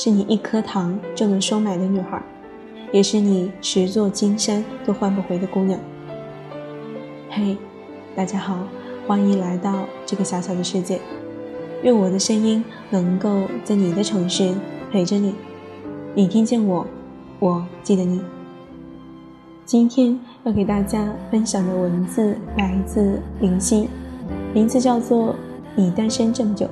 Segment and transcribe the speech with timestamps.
[0.00, 2.22] 是你一颗糖就能收买的女孩，
[2.92, 5.76] 也是你十座金山都换不回的姑娘。
[7.28, 7.56] 嘿，
[8.14, 8.60] 大家好，
[9.08, 11.00] 欢迎来到这个小小的世界。
[11.82, 14.54] 愿我的声音能够在你的城市
[14.92, 15.34] 陪着你，
[16.14, 16.86] 你听见我，
[17.40, 18.20] 我记得你。
[19.64, 23.88] 今天要给大家分享的文字来自林夕，
[24.54, 25.32] 名字叫做
[25.74, 26.66] 《你单身这么久》。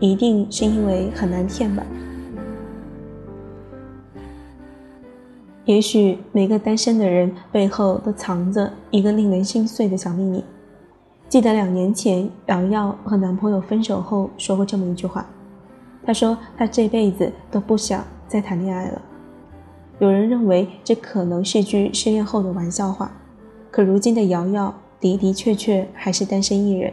[0.00, 1.84] 一定是因为很难骗吧？
[5.64, 10.44] 也许每个单身的人背后都藏着一个令人心碎的小秘密。
[11.28, 15.24] 记得两年前，瑶瑶和男朋友分手后说过这么一句话
[16.04, 19.00] ：“她说她这辈子都不想再谈恋爱了。”
[20.00, 23.12] 有人认为这可能是句失恋后的玩笑话，
[23.70, 26.92] 可如今的瑶瑶的的确确还是单身一人。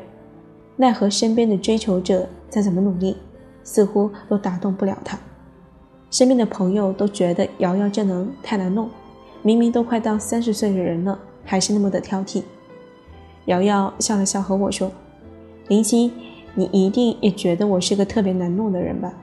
[0.76, 3.18] 奈何身边的追求者再怎么努力，
[3.64, 5.18] 似乎都打动不了她。
[6.12, 8.90] 身边的朋友都觉得瑶瑶这能太难弄，
[9.44, 12.44] 明明都快到三十岁的人了，还是那么的挑剔。
[13.46, 14.92] 瑶瑶笑了笑和我说
[15.70, 16.12] ：“林夕，
[16.56, 19.14] 你一定也觉得我是个特别难弄的人吧？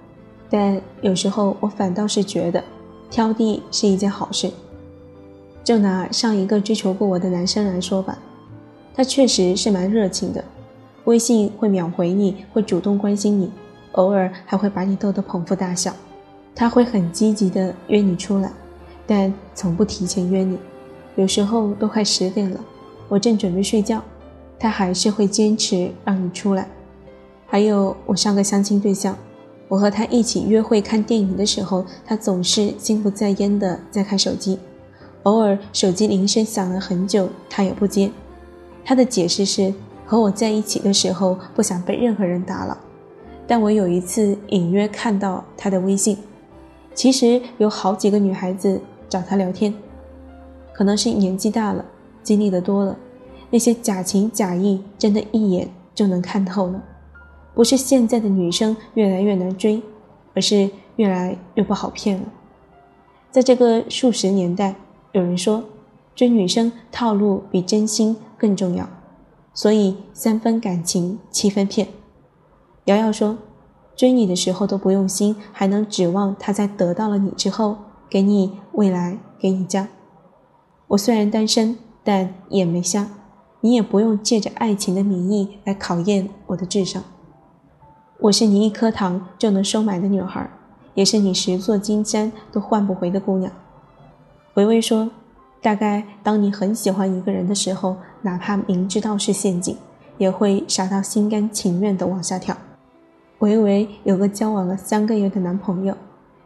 [0.48, 2.62] 但有时候我反倒是觉得，
[3.10, 4.50] 挑剔是一件好事。
[5.64, 8.16] 就拿上一个追求过我的男生来说吧，
[8.94, 10.44] 他确实是蛮热情的。”
[11.06, 13.50] 微信会秒回你，会主动关心你，
[13.92, 15.92] 偶尔还会把你逗得捧腹大笑。
[16.56, 18.50] 他会很积极的约你出来，
[19.06, 20.58] 但从不提前约你。
[21.14, 22.58] 有时候都快十点了，
[23.08, 24.02] 我正准备睡觉，
[24.58, 26.66] 他还是会坚持让你出来。
[27.46, 29.16] 还有我上个相亲对象，
[29.68, 34.58] 我和他一起约会看电影的时候，他总是心不在焉的在看手机，
[35.24, 38.10] 偶尔手机铃声响了很久，他也不接。
[38.84, 39.72] 他的解释是。
[40.08, 42.78] 和我在一起的时候，不想被任何人打扰。
[43.44, 46.16] 但我有一次隐约看到他的微信，
[46.96, 49.72] 其实有好几个女孩子找他聊天。
[50.72, 51.84] 可能是年纪大了，
[52.22, 52.98] 经历的多了，
[53.50, 56.82] 那些假情假意真的一眼就能看透了。
[57.54, 59.80] 不是现在的女生越来越难追，
[60.34, 62.24] 而是越来越不好骗了。
[63.30, 64.74] 在这个数十年代，
[65.12, 65.64] 有人说，
[66.14, 68.88] 追女生套路比真心更重要。
[69.54, 71.88] 所以三分感情七分骗。
[72.84, 73.38] 瑶瑶说
[73.96, 77.76] ：“追你的时候都不用心，还能指望他在得到了你之后
[78.08, 79.88] 给你未来，给你家？
[80.88, 83.08] 我虽然单身，但眼没瞎，
[83.62, 87.02] 你也不用借着爱情的名义来考验我的智商。
[88.20, 90.48] 我是你一颗糖就能收买的女孩，
[90.94, 93.50] 也是你十座金山都换不回的姑娘。”
[94.54, 95.10] 维维说。
[95.62, 99.76] 大概当你很喜欢一个人的时候，哪怕明知道是陷阱，
[100.16, 102.56] 也会傻到心甘情愿地往下跳。
[103.40, 105.94] 维维有个交往了三个月的男朋友，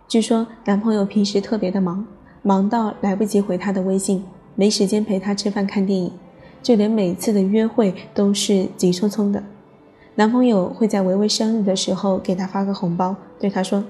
[0.09, 2.05] 据说男朋友平时特别的忙，
[2.43, 4.25] 忙到来不及回她的微信，
[4.57, 6.13] 没时间陪她吃饭看电影，
[6.61, 9.41] 就连每次的约会都是急匆匆的。
[10.17, 13.85] 男朋友会在维维生日的时候给她发个红包，对她说：“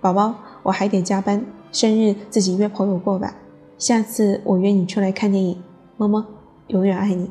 [0.00, 0.32] 宝宝，
[0.62, 3.34] 我还得加班，生日自己约朋友过吧。”
[3.78, 5.60] 下次我约你出来看电影，
[5.96, 6.24] 么么，
[6.68, 7.28] 永远爱你。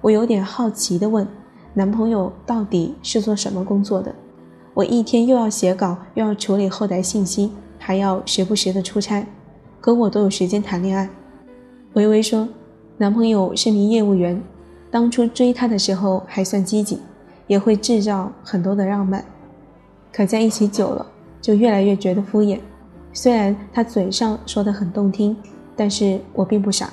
[0.00, 1.28] 我有点好奇的问，
[1.78, 4.14] 男朋友到底是做什么工作的？
[4.72, 9.26] 我一天又要写稿，又要处理后台信息，还要时不时的出差，
[9.78, 11.06] 可我都有时间谈恋爱。
[11.92, 12.48] 微微说，
[12.96, 14.42] 男朋友是名业务员，
[14.90, 16.98] 当初追她的时候还算积极，
[17.46, 19.22] 也会制造很多的浪漫，
[20.10, 21.06] 可在一起久了，
[21.42, 22.58] 就越来越觉得敷衍。
[23.12, 25.36] 虽然他嘴上说的很动听，
[25.76, 26.88] 但是我并不傻，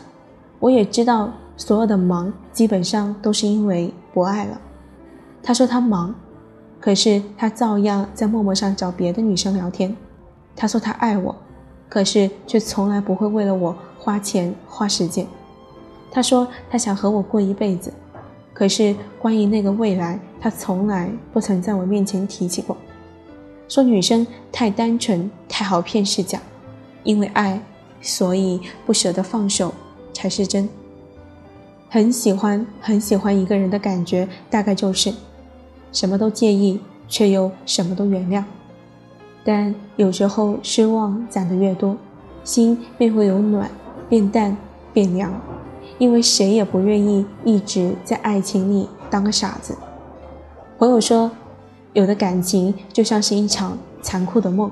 [0.60, 4.60] 我也知道所有的忙基本上都是因为不爱了。
[5.44, 6.16] 他说他忙，
[6.80, 9.94] 可是他照样在陌陌上找别的女生聊天。
[10.56, 11.36] 他说他爱我，
[11.90, 15.28] 可是却从来不会为了我花钱花时间。
[16.10, 17.92] 他说他想和我过一辈子，
[18.54, 22.78] 可是关于那个未来，他从来不曾在我面前提起过。
[23.68, 26.40] 说女生太单纯、太好骗是假，
[27.04, 27.60] 因为爱，
[28.00, 29.74] 所以不舍得放手
[30.14, 30.70] 才是真。
[31.90, 35.12] 很喜欢很喜欢一个人的感觉，大概就是
[35.94, 38.44] 什么都介意，却又什么都原谅。
[39.46, 41.96] 但有时候失望攒得越多，
[42.44, 43.72] 心便会由暖
[44.10, 44.58] 变淡
[44.92, 45.32] 变凉，
[45.98, 49.78] 因为谁也不愿意一直在爱情里当个傻子。
[50.78, 51.32] 朋友说。
[51.94, 54.72] 有的感情就像是一场残酷的梦，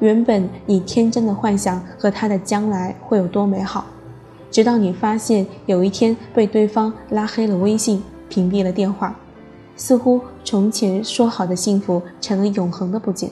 [0.00, 3.84] 原本你天真的幻想和他的将来会有多美好，
[4.50, 9.14] 直到你发现有一天被对方拉黑了微信，屏蔽了电话，
[9.76, 13.30] 似乎从前说好的幸福成了永恒的不见。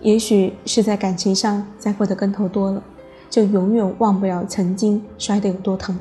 [0.00, 2.82] 也许是在感情上栽过的跟头多了，
[3.28, 5.98] 就永远忘不了曾经摔得有多疼。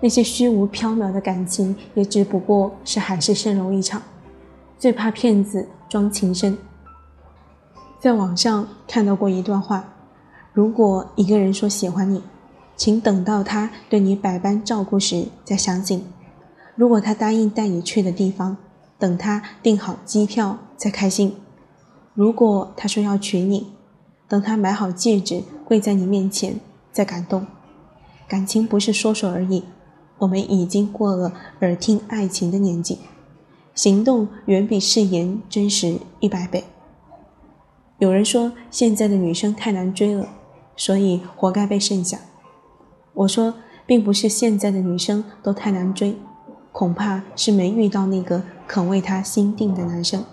[0.00, 4.00] 那些虚无缥缈的感情，也只不过是海市蜃楼一场。
[4.78, 6.56] 最怕骗子装情深。
[7.98, 9.84] 在网上看到过一段话：
[10.52, 12.22] 如果一个人说喜欢你，
[12.76, 15.98] 请等到他对你百般照顾时再相信；
[16.76, 18.56] 如果他答应带你去的地方，
[18.98, 21.30] 等他订好机票再开心；
[22.14, 23.72] 如果他说要娶你，
[24.28, 26.58] 等他买好戒指跪在你面前
[26.92, 27.46] 再感动。
[28.28, 29.64] 感情不是说说而已。
[30.18, 32.98] 我们已经过了耳听爱情的年纪，
[33.72, 36.64] 行动远比誓言真实一百倍。
[37.98, 40.28] 有人说现在的女生太难追了，
[40.76, 42.18] 所以活该被剩下。
[43.14, 43.54] 我说，
[43.86, 46.16] 并不是现在的女生都太难追，
[46.72, 50.24] 恐怕是没遇到那个肯为她心定的男生。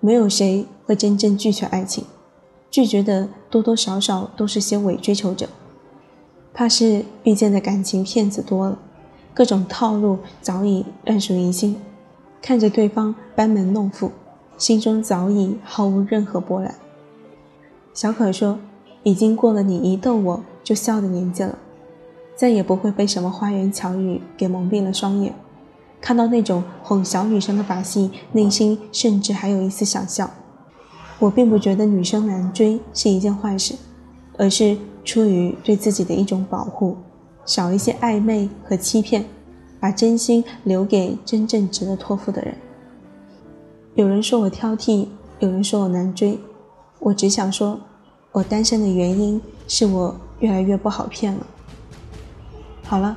[0.00, 2.04] 没有谁会真正拒绝爱情，
[2.70, 5.48] 拒绝的多多少少都是些伪追求者。
[6.54, 8.78] 怕是遇见的感情骗子多了，
[9.34, 11.76] 各种套路早已烂熟于心，
[12.40, 14.12] 看着对方班门弄斧，
[14.56, 16.72] 心中早已毫无任何波澜。
[17.92, 18.58] 小可说
[19.02, 21.58] ：“已经过了你一逗我就笑的年纪了，
[22.36, 25.34] 再也不会被什么花言巧语给蒙蔽了双眼。
[26.04, 30.28] 看到那种哄小女生的把戏，内心甚至还有一丝想笑。
[31.18, 33.74] 我并不觉得女生难追是一件坏事，
[34.36, 36.96] 而是……”出于对自己的一种保护，
[37.44, 39.22] 少一些暧昧和欺骗，
[39.78, 42.54] 把真心留给真正值得托付的人。
[43.96, 45.08] 有人说我挑剔，
[45.40, 46.38] 有人说我难追，
[47.00, 47.78] 我只想说，
[48.32, 51.46] 我单身的原因是我越来越不好骗了。
[52.84, 53.14] 好了，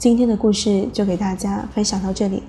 [0.00, 2.42] 今天的故事就给大家分享到这里，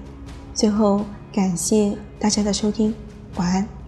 [0.54, 1.02] 最后
[1.34, 2.94] 感谢大家的收听，
[3.36, 3.81] 晚安。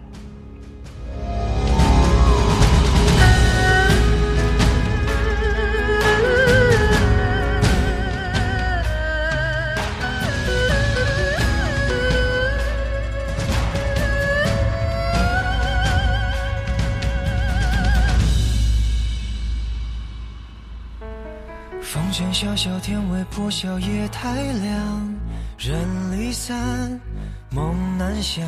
[21.84, 25.16] 风卷萧萧天微破晓夜太凉，
[25.60, 26.58] 人离散，
[27.52, 28.44] 梦难想，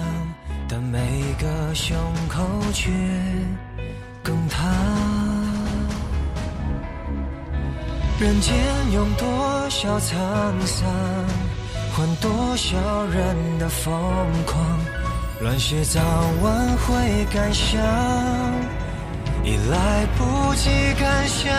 [0.70, 1.00] 但每
[1.40, 1.96] 个胸
[2.30, 2.44] 口
[2.74, 2.90] 却
[4.24, 4.66] 更烫。
[8.20, 8.56] 人间
[8.94, 10.90] 用多少沧桑，
[11.94, 13.94] 换多少人的疯
[14.48, 14.80] 狂，
[15.42, 16.02] 乱世早
[16.42, 17.80] 晚会感伤。
[19.46, 20.70] 已来不及
[21.00, 21.54] 感想，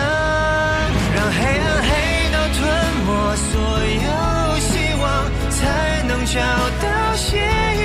[1.15, 1.89] 让黑暗黑
[2.33, 2.59] 到吞
[3.05, 3.07] 没
[3.37, 3.49] 所
[3.95, 4.69] 有希
[4.99, 5.05] 望，
[5.49, 6.35] 才能找
[6.83, 7.79] 到血意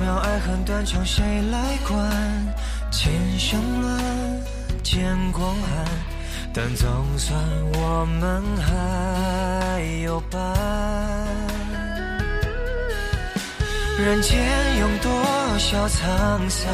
[0.00, 1.98] 渺，爱恨断肠，谁来管？
[2.90, 4.00] 千生乱，
[4.82, 5.84] 见光寒，
[6.54, 6.86] 但总
[7.18, 7.38] 算
[7.74, 10.40] 我们还有伴。
[13.98, 14.38] 人间
[14.78, 15.10] 有多
[15.58, 16.72] 少沧桑，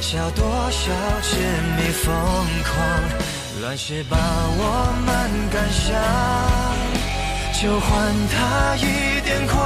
[0.00, 0.90] 笑多少
[1.22, 1.36] 痴
[1.76, 2.12] 迷疯
[2.64, 2.74] 狂，
[3.60, 5.10] 乱世把我们
[5.50, 5.92] 赶上，
[7.60, 7.88] 就换
[8.28, 9.60] 他一点狂，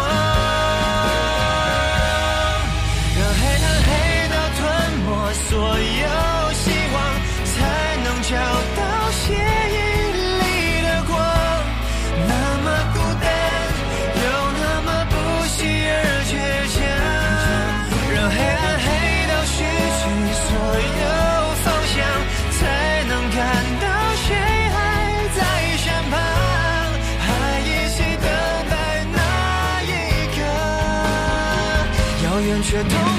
[32.63, 33.16] 却都